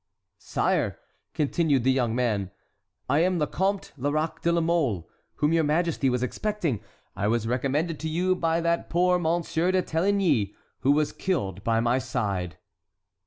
"Sire," 0.39 0.97
continued 1.35 1.83
the 1.83 1.91
young 1.91 2.15
man, 2.15 2.49
"I 3.07 3.19
am 3.19 3.37
the 3.37 3.45
Comte 3.45 3.91
Lerac 3.99 4.41
de 4.41 4.51
la 4.51 4.59
Mole, 4.59 5.07
whom 5.35 5.53
your 5.53 5.63
majesty 5.63 6.09
was 6.09 6.23
expecting; 6.23 6.81
I 7.15 7.27
was 7.27 7.47
recommended 7.47 7.99
to 7.99 8.09
you 8.09 8.33
by 8.35 8.61
that 8.61 8.89
poor 8.89 9.19
Monsieur 9.19 9.71
de 9.71 9.83
Téligny, 9.83 10.55
who 10.79 10.89
was 10.91 11.13
killed 11.13 11.63
by 11.63 11.81
my 11.81 11.99
side." 11.99 12.57